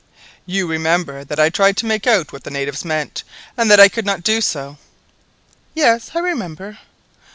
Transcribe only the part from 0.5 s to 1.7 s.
remember that I